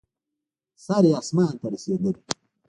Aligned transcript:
سر 0.85 1.03
یې 1.09 1.13
اسمان 1.21 1.53
ته 1.61 1.65
رسېدلی. 1.73 2.11